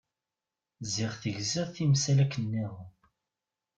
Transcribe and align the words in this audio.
Ziɣen 0.93 1.19
tegziḍ 1.21 1.67
timsal 1.71 2.17
akken-nniḍen. 2.23 2.89